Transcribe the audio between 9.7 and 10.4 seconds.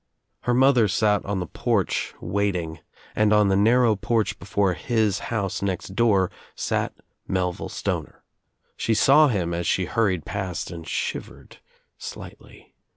hurried